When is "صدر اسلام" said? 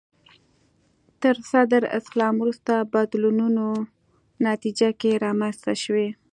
1.51-2.35